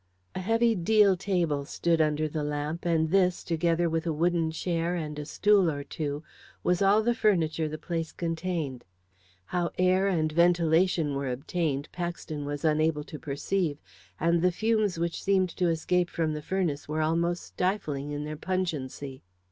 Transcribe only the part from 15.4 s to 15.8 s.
to